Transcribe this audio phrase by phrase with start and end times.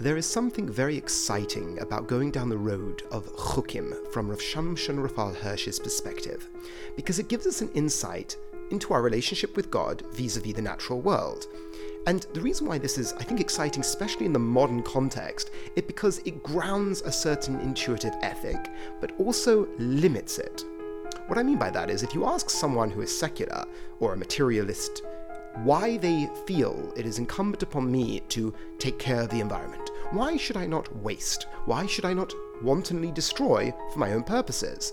[0.00, 5.00] There is something very exciting about going down the road of chukim from Rav Shamshon
[5.00, 6.48] Raphael Hirsch's perspective,
[6.96, 8.36] because it gives us an insight
[8.72, 11.46] into our relationship with God vis-a-vis the natural world.
[12.08, 15.84] And the reason why this is, I think, exciting, especially in the modern context, is
[15.84, 20.64] because it grounds a certain intuitive ethic, but also limits it.
[21.28, 23.64] What I mean by that is, if you ask someone who is secular
[24.00, 25.02] or a materialist
[25.62, 29.83] why they feel it is incumbent upon me to take care of the environment.
[30.14, 31.48] Why should I not waste?
[31.64, 32.32] Why should I not
[32.62, 34.92] wantonly destroy for my own purposes?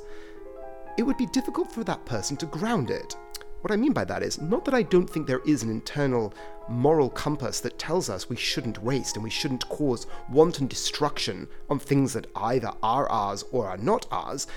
[0.97, 3.15] It would be difficult for that person to ground it.
[3.61, 6.33] What I mean by that is not that I don't think there is an internal
[6.67, 11.77] moral compass that tells us we shouldn't waste and we shouldn't cause wanton destruction on
[11.77, 14.47] things that either are ours or are not ours,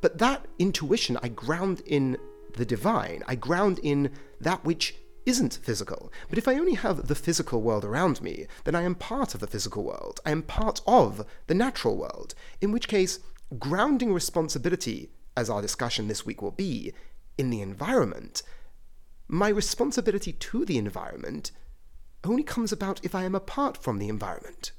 [0.00, 2.16] but that intuition I ground in
[2.54, 3.22] the divine.
[3.28, 4.10] I ground in
[4.40, 6.12] that which isn't physical.
[6.28, 9.40] But if I only have the physical world around me, then I am part of
[9.40, 10.20] the physical world.
[10.24, 12.34] I am part of the natural world.
[12.60, 13.20] In which case,
[13.58, 16.92] grounding responsibility, as our discussion this week will be,
[17.38, 18.42] in the environment,
[19.28, 21.52] my responsibility to the environment
[22.24, 24.72] only comes about if I am apart from the environment.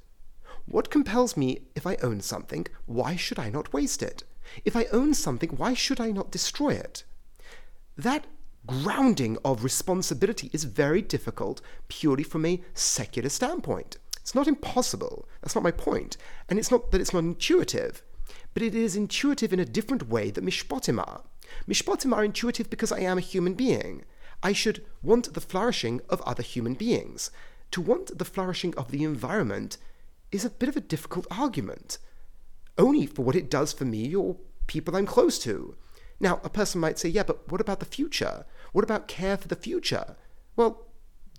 [0.66, 2.68] What compels me if I own something?
[2.86, 4.24] Why should I not waste it?
[4.64, 7.04] If I own something, why should I not destroy it?
[7.98, 8.26] That
[8.66, 13.98] grounding of responsibility is very difficult purely from a secular standpoint.
[14.22, 15.28] It's not impossible.
[15.42, 16.16] That's not my point.
[16.48, 18.02] And it's not that it's not intuitive,
[18.54, 21.24] but it is intuitive in a different way that mishpatim are.
[21.68, 24.04] Mishpatim are intuitive because I am a human being.
[24.42, 27.32] I should want the flourishing of other human beings.
[27.72, 29.78] To want the flourishing of the environment
[30.32, 31.98] is a bit of a difficult argument,
[32.78, 35.76] only for what it does for me or people I'm close to.
[36.20, 38.46] Now, a person might say, yeah, but what about the future?
[38.74, 40.18] What about care for the future?
[40.56, 40.88] Well,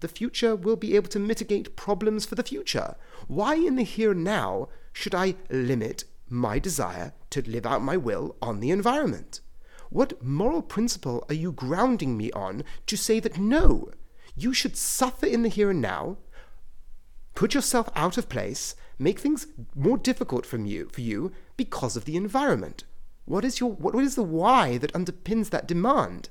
[0.00, 2.96] the future will be able to mitigate problems for the future.
[3.26, 7.96] Why in the here and now should I limit my desire to live out my
[7.96, 9.40] will on the environment?
[9.90, 13.90] What moral principle are you grounding me on to say that no,
[14.36, 16.16] you should suffer in the here and now,
[17.34, 22.04] put yourself out of place, make things more difficult from you, for you because of
[22.04, 22.84] the environment?
[23.24, 26.28] What is, your, what is the why that underpins that demand?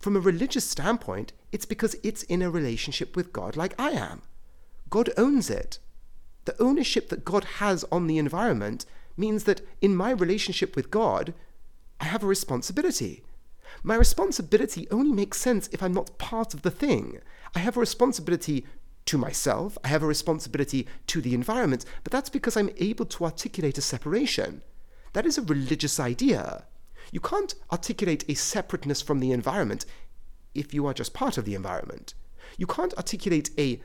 [0.00, 4.22] From a religious standpoint, it's because it's in a relationship with God like I am.
[4.88, 5.78] God owns it.
[6.46, 11.34] The ownership that God has on the environment means that in my relationship with God,
[12.00, 13.22] I have a responsibility.
[13.82, 17.20] My responsibility only makes sense if I'm not part of the thing.
[17.54, 18.64] I have a responsibility
[19.04, 23.24] to myself, I have a responsibility to the environment, but that's because I'm able to
[23.24, 24.62] articulate a separation.
[25.12, 26.64] That is a religious idea.
[27.10, 29.84] You can't articulate a separateness from the environment
[30.54, 32.14] if you are just part of the environment.
[32.56, 33.80] You can't articulate a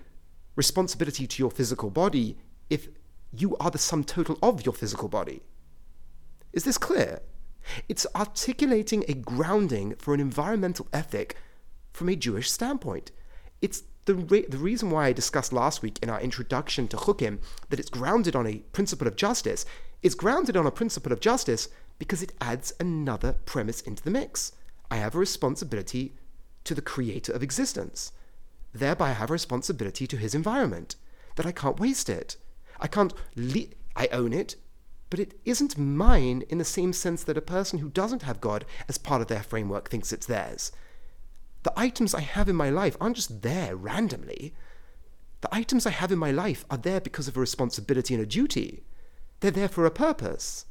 [0.55, 2.37] responsibility to your physical body
[2.69, 2.87] if
[3.31, 5.41] you are the sum total of your physical body.
[6.53, 7.21] Is this clear?
[7.89, 11.35] It's articulating a grounding for an environmental ethic
[11.91, 13.11] from a Jewish standpoint.
[13.61, 17.39] It's the, re- the reason why I discussed last week in our introduction to Chukim
[17.69, 19.65] that it's grounded on a principle of justice
[20.03, 21.67] is grounded on a principle of justice
[21.99, 24.51] because it adds another premise into the mix.
[24.91, 26.15] I have a responsibility
[26.65, 28.11] to the creator of existence.
[28.73, 30.95] Thereby, I have a responsibility to his environment,
[31.35, 32.37] that I can't waste it.
[32.79, 34.55] I can't, le- I own it,
[35.09, 38.65] but it isn't mine in the same sense that a person who doesn't have God
[38.89, 40.71] as part of their framework thinks it's theirs.
[41.63, 44.53] The items I have in my life aren't just there randomly.
[45.41, 48.25] The items I have in my life are there because of a responsibility and a
[48.27, 48.83] duty.
[49.39, 50.65] They're there for a purpose.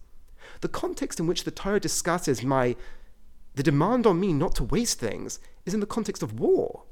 [0.65, 2.75] The context in which the Torah discusses my
[3.55, 6.85] the demand on me not to waste things is in the context of war.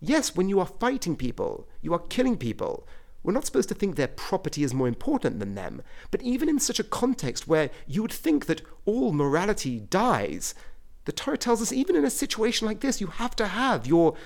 [0.00, 2.88] Yes, when you are fighting people, you are killing people.
[3.22, 5.82] We're not supposed to think their property is more important than them.
[6.10, 10.56] But even in such a context where you would think that all morality dies,
[11.04, 14.16] the Torah tells us even in a situation like this, you have to have your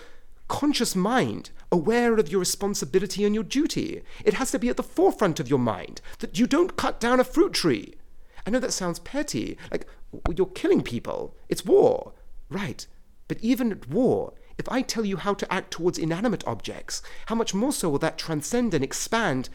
[0.49, 4.01] conscious mind aware of your responsibility and your duty.
[4.25, 7.21] It has to be at the forefront of your mind that you don't cut down
[7.21, 7.97] a fruit tree.
[8.47, 9.87] I know that sounds petty, like
[10.35, 11.35] you're killing people.
[11.49, 12.13] It's war.
[12.49, 12.87] Right.
[13.27, 17.35] But even at war, if I tell you how to act towards inanimate objects, how
[17.35, 19.49] much more so will that transcend and expand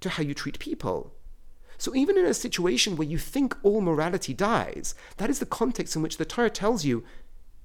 [0.00, 1.14] to how you treat people?
[1.78, 5.96] So even in a situation where you think all morality dies, that is the context
[5.96, 7.04] in which the Torah tells you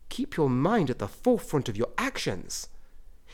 [0.09, 2.67] keep your mind at the forefront of your actions.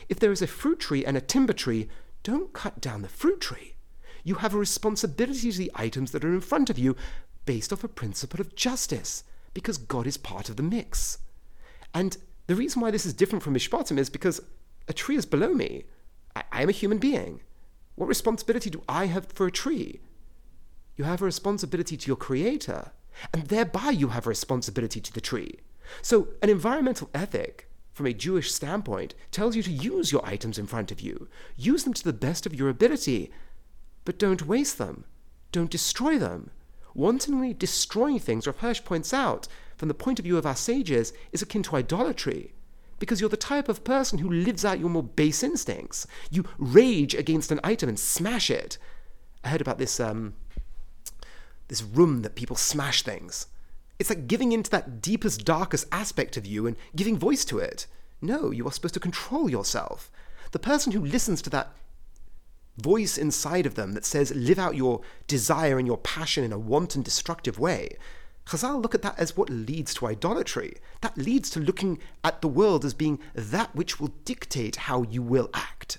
[0.08, 1.88] If there is a fruit tree and a timber tree,
[2.22, 3.75] don't cut down the fruit tree.
[4.26, 6.96] You have a responsibility to the items that are in front of you
[7.44, 9.22] based off a principle of justice,
[9.54, 11.18] because God is part of the mix.
[11.94, 12.16] And
[12.48, 14.40] the reason why this is different from Mishpatim is because
[14.88, 15.84] a tree is below me.
[16.34, 17.42] I, I am a human being.
[17.94, 20.00] What responsibility do I have for a tree?
[20.96, 22.90] You have a responsibility to your creator,
[23.32, 25.60] and thereby you have a responsibility to the tree.
[26.02, 30.66] So, an environmental ethic, from a Jewish standpoint, tells you to use your items in
[30.66, 31.28] front of you.
[31.56, 33.30] Use them to the best of your ability,
[34.06, 35.04] but don't waste them.
[35.52, 36.50] Don't destroy them.
[36.94, 41.12] Wantonly destroying things, Rav Hirsch points out, from the point of view of our sages,
[41.32, 42.54] is akin to idolatry
[42.98, 46.06] because you're the type of person who lives out your more base instincts.
[46.30, 48.78] You rage against an item and smash it.
[49.44, 50.34] I heard about this um,
[51.68, 53.48] this room that people smash things.
[53.98, 57.86] It's like giving into that deepest, darkest aspect of you and giving voice to it.
[58.20, 60.10] No, you are supposed to control yourself.
[60.52, 61.72] The person who listens to that
[62.76, 66.58] voice inside of them that says, live out your desire and your passion in a
[66.58, 67.96] wanton, destructive way,
[68.46, 70.76] Chazal look at that as what leads to idolatry.
[71.00, 75.20] That leads to looking at the world as being that which will dictate how you
[75.20, 75.98] will act.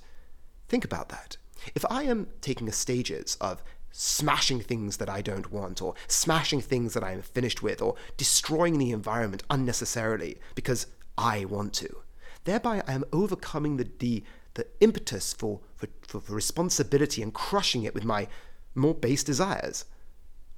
[0.70, 1.36] Think about that.
[1.76, 6.62] If I am taking a stages of smashing things that I don't want, or smashing
[6.62, 10.88] things that I am finished with, or destroying the environment unnecessarily because
[11.18, 11.98] I want to,
[12.46, 14.24] thereby I am overcoming the, the,
[14.58, 18.28] the impetus for, for, for responsibility and crushing it with my
[18.76, 19.86] more base desires.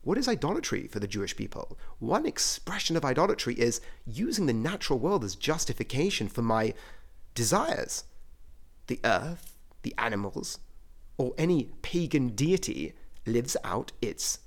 [0.02, 1.78] What is idolatry for the Jewish people?
[2.00, 6.74] One expression of idolatry is using the natural world as justification for my
[7.36, 8.06] desires.
[8.88, 10.60] The earth, the animals,
[11.18, 12.94] or any pagan deity
[13.26, 14.40] lives out its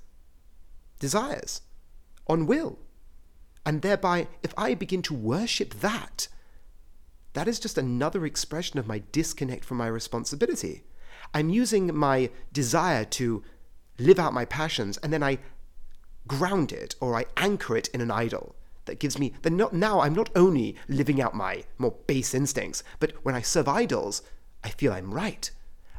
[0.99, 1.61] desires
[2.25, 2.79] on will.
[3.67, 6.27] And thereby, if I begin to worship that,
[7.33, 10.83] that is just another expression of my disconnect from my responsibility.
[11.33, 13.43] I'm using my desire to
[13.97, 15.39] live out my passions, and then I
[16.27, 20.01] ground it or I anchor it in an idol that gives me then not now
[20.01, 24.21] I'm not only living out my more base instincts, but when I serve idols,
[24.63, 25.49] I feel I'm right.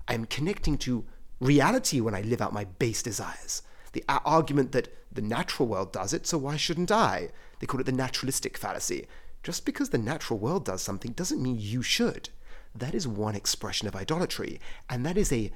[0.07, 1.05] I'm connecting to
[1.41, 3.63] reality when I live out my base desires.
[3.93, 7.31] The argument that the natural world does it, so why shouldn't I?
[7.61, 9.07] They call it the naturalistic fallacy.
[9.44, 12.31] Just because the natural world does something doesn't mean you should.
[12.75, 14.58] That is one expression of idolatry,
[14.88, 15.52] and that is a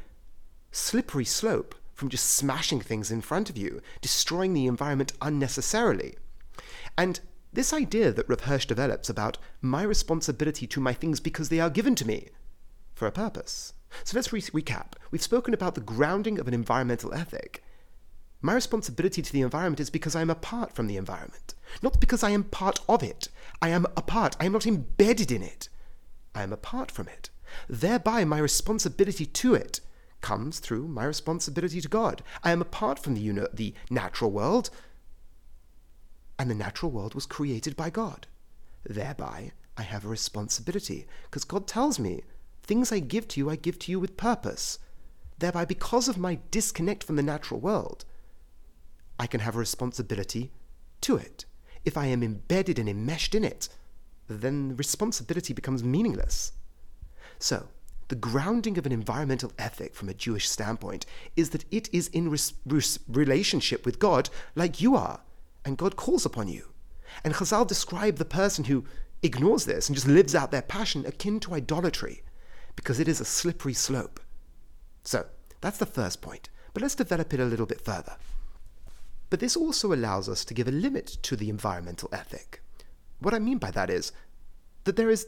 [0.71, 6.17] slippery slope from just smashing things in front of you, destroying the environment unnecessarily.
[6.97, 7.19] And
[7.53, 11.95] this idea that Rav develops about my responsibility to my things because they are given
[11.97, 12.29] to me
[12.95, 13.73] for a purpose.
[14.05, 14.93] So let's re- recap.
[15.11, 17.65] We've spoken about the grounding of an environmental ethic.
[18.41, 22.23] My responsibility to the environment is because I am apart from the environment, not because
[22.23, 23.29] I am part of it.
[23.61, 24.37] I am apart.
[24.39, 25.69] I am not embedded in it.
[26.35, 27.31] I am apart from it.
[27.69, 29.81] Thereby, my responsibility to it
[30.21, 32.23] comes through my responsibility to God.
[32.45, 34.71] I am apart from the, the natural world,
[36.39, 38.29] and the natural world was created by God.
[38.85, 42.23] Thereby, I have a responsibility, because God tells me,
[42.63, 44.79] things I give to you, I give to you with purpose.
[45.39, 48.05] Thereby, because of my disconnect from the natural world,
[49.19, 50.53] I can have a responsibility
[51.03, 51.45] to it.
[51.85, 53.69] If I am embedded and enmeshed in it,
[54.29, 56.53] then responsibility becomes meaningless.
[57.39, 57.69] So,
[58.09, 61.05] the grounding of an environmental ethic from a Jewish standpoint
[61.37, 65.21] is that it is in res- res- relationship with God like you are,
[65.65, 66.73] and God calls upon you.
[67.25, 68.85] And Chazal describe the person who
[69.23, 72.23] ignores this and just lives out their passion akin to idolatry,
[72.77, 74.21] because it is a slippery slope.
[75.05, 75.27] So,
[75.61, 78.17] that's the first point, but let's develop it a little bit further.
[79.31, 82.63] But this also allows us to give a limit to the environmental ethic.
[83.21, 84.13] What I mean by that is
[84.85, 85.27] that there is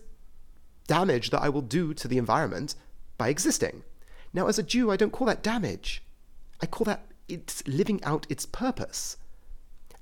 [0.87, 2.75] damage that I will do to the environment
[3.19, 3.85] by existing.
[4.33, 6.02] Now, as a Jew, I don't call that damage.
[6.61, 9.16] I call that it's living out its purpose.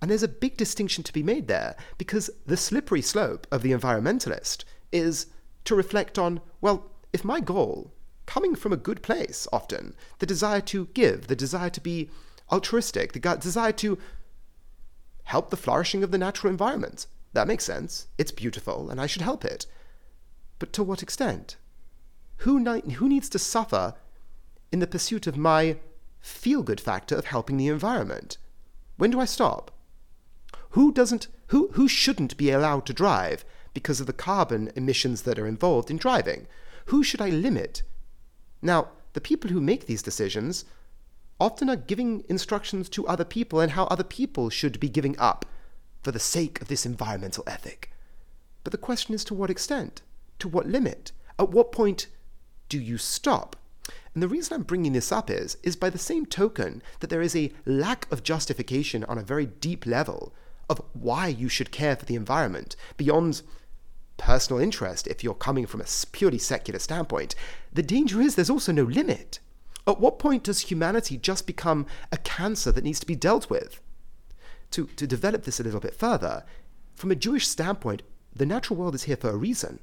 [0.00, 3.72] And there's a big distinction to be made there because the slippery slope of the
[3.72, 5.26] environmentalist is
[5.64, 7.92] to reflect on well, if my goal,
[8.26, 12.10] coming from a good place often, the desire to give, the desire to be
[12.50, 13.98] altruistic, the desire to
[15.24, 18.08] help the flourishing of the natural environment, that makes sense.
[18.16, 19.66] It's beautiful and I should help it.
[20.58, 21.56] But to what extent?
[22.38, 23.94] Who, ni- who needs to suffer
[24.72, 25.76] in the pursuit of my
[26.20, 28.38] feel good factor of helping the environment?
[28.96, 29.70] When do I stop?
[30.70, 35.38] Who doesn't who who shouldn't be allowed to drive because of the carbon emissions that
[35.38, 36.46] are involved in driving?
[36.86, 37.82] Who should I limit?
[38.60, 40.64] Now, the people who make these decisions
[41.40, 45.46] often are giving instructions to other people and how other people should be giving up
[46.02, 47.90] for the sake of this environmental ethic.
[48.64, 50.02] But the question is to what extent?
[50.38, 51.12] to what limit?
[51.38, 52.06] At what point
[52.68, 53.56] do you stop?
[54.14, 57.22] And the reason I'm bringing this up is, is by the same token that there
[57.22, 60.34] is a lack of justification on a very deep level
[60.68, 63.42] of why you should care for the environment beyond
[64.16, 67.34] personal interest if you're coming from a purely secular standpoint.
[67.72, 69.38] The danger is there's also no limit.
[69.88, 73.80] At what point does humanity just become a cancer that needs to be dealt with?
[74.72, 76.44] To, to develop this a little bit further,
[76.94, 78.02] from a Jewish standpoint,
[78.36, 79.78] the natural world is here for a reason.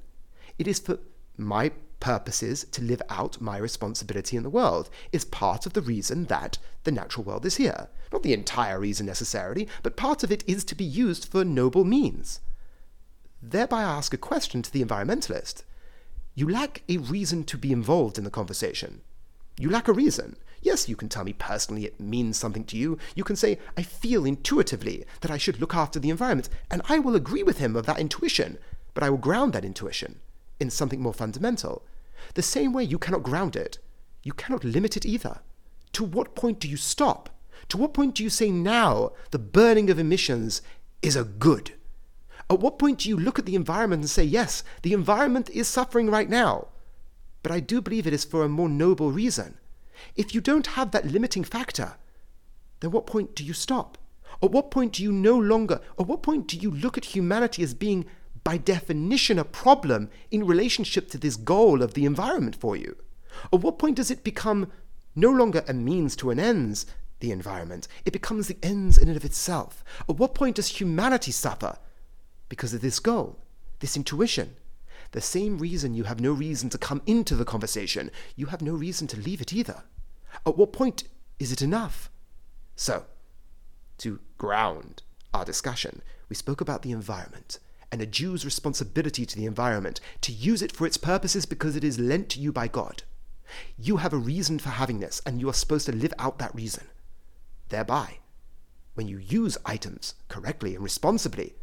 [0.59, 0.99] It is for
[1.37, 6.25] my purposes to live out my responsibility in the world is part of the reason
[6.25, 7.87] that the natural world is here.
[8.13, 11.83] Not the entire reason necessarily, but part of it is to be used for noble
[11.83, 12.41] means.
[13.41, 15.63] Thereby, I ask a question to the environmentalist.
[16.35, 19.01] You lack a reason to be involved in the conversation.
[19.57, 20.35] You lack a reason.
[20.61, 22.97] Yes, you can tell me personally it means something to you.
[23.15, 26.99] You can say, I feel intuitively that I should look after the environment, and I
[26.99, 28.57] will agree with him of that intuition,
[28.93, 30.19] but I will ground that intuition
[30.59, 31.85] in something more fundamental.
[32.33, 33.77] The same way you cannot ground it,
[34.23, 35.41] you cannot limit it either.
[35.93, 37.29] To what point do you stop?
[37.69, 40.61] To what point do you say now the burning of emissions
[41.01, 41.73] is a good?
[42.49, 45.67] At what point do you look at the environment and say, yes, the environment is
[45.67, 46.67] suffering right now,
[47.45, 49.59] but I do believe it is for a more noble reason?
[50.15, 51.93] If you don't have that limiting factor,
[52.79, 53.99] then what point do you stop?
[54.41, 57.61] At what point do you no longer, at what point do you look at humanity
[57.61, 58.07] as being
[58.43, 62.95] by definition, a problem in relationship to this goal of the environment for you?
[63.53, 64.71] At what point does it become
[65.15, 66.87] no longer a means to an ends,
[67.19, 67.87] the environment?
[68.05, 69.83] It becomes the ends in and of itself.
[70.09, 71.77] At what point does humanity suffer?
[72.49, 73.37] Because of this goal,
[73.81, 74.55] this intuition.
[75.15, 78.73] The same reason you have no reason to come into the conversation, you have no
[78.73, 79.83] reason to leave it either.
[80.45, 81.05] At what point
[81.39, 82.11] is it enough?
[82.75, 83.05] So,
[83.99, 85.03] to ground
[85.33, 87.59] our discussion, we spoke about the environment
[87.93, 91.85] and a Jew's responsibility to the environment, to use it for its purposes because it
[91.85, 93.03] is lent to you by God.
[93.77, 96.53] You have a reason for having this, and you are supposed to live out that
[96.53, 96.87] reason.
[97.69, 98.17] Thereby,
[98.95, 101.55] when you use items correctly and responsibly,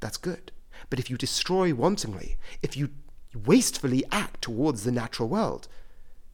[0.00, 0.52] that's good.
[0.90, 2.90] But if you destroy wantonly, if you
[3.34, 5.68] wastefully act towards the natural world,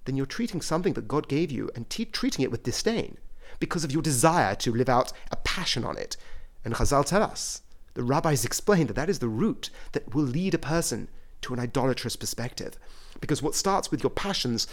[0.05, 3.19] then you're treating something that God gave you and te- treating it with disdain
[3.61, 6.17] because of your desire to live out a passion on it.
[6.65, 7.63] And Chazal tell us
[7.95, 11.09] the rabbis explain that that is the route that will lead a person
[11.43, 12.75] to an idolatrous perspective.
[13.21, 14.67] Because what starts with your passions,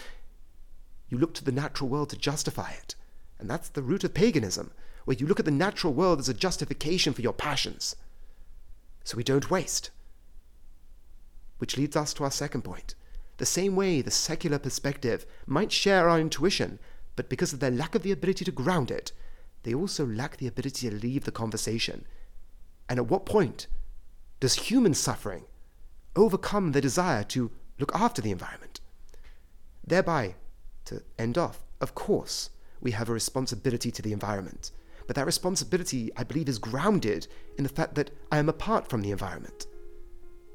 [1.10, 2.96] you look to the natural world to justify it.
[3.40, 4.72] And that's the root of paganism,
[5.06, 7.96] where you look at the natural world as a justification for your passions.
[9.06, 9.92] So we don't waste.
[11.60, 12.96] Which leads us to our second point.
[13.38, 16.80] The same way the secular perspective might share our intuition,
[17.16, 19.14] but because of their lack of the ability to ground it,
[19.64, 22.06] they also lack the ability to leave the conversation
[22.90, 23.68] and at what point
[24.40, 25.46] does human suffering
[26.16, 28.80] overcome the desire to look after the environment?
[29.86, 30.36] Thereby,
[30.86, 34.72] to end off, of course, we have a responsibility to the environment.
[35.08, 39.02] But that responsibility, I believe, is grounded in the fact that I am apart from
[39.02, 39.68] the environment.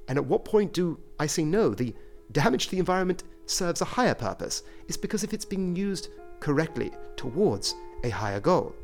[0.09, 1.71] And at what point do I say no?
[1.71, 1.95] The
[2.33, 4.63] damage to the environment serves a higher purpose.
[4.89, 6.09] It's because if it's being used
[6.41, 8.75] correctly towards a higher goal,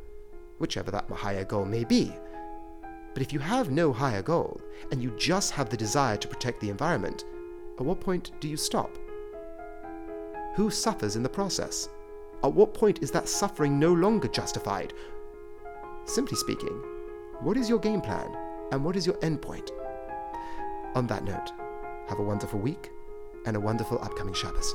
[0.59, 2.13] whichever that higher goal may be,
[3.17, 4.61] but if you have no higher goal,
[4.93, 7.25] and you just have the desire to protect the environment,
[7.79, 8.91] at what point do you stop?
[10.55, 11.89] Who suffers in the process?
[12.45, 14.93] At what point is that suffering no longer justified?
[16.07, 16.83] Simply speaking,
[17.41, 18.33] what is your game plan
[18.71, 19.71] and what is your endpoint?
[20.95, 21.51] On that note,
[22.09, 22.91] have a wonderful week
[23.45, 24.75] and a wonderful upcoming Shabbos.